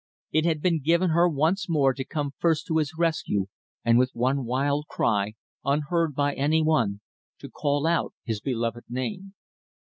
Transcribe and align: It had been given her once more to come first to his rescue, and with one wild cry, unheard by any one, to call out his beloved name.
It 0.31 0.45
had 0.45 0.63
been 0.63 0.81
given 0.81 1.11
her 1.11 1.29
once 1.29 1.69
more 1.69 1.93
to 1.93 2.03
come 2.03 2.33
first 2.39 2.65
to 2.65 2.77
his 2.77 2.95
rescue, 2.97 3.45
and 3.85 3.99
with 3.99 4.09
one 4.15 4.45
wild 4.45 4.87
cry, 4.87 5.35
unheard 5.63 6.15
by 6.15 6.33
any 6.33 6.63
one, 6.63 7.01
to 7.37 7.47
call 7.51 7.85
out 7.85 8.15
his 8.25 8.41
beloved 8.41 8.85
name. 8.89 9.35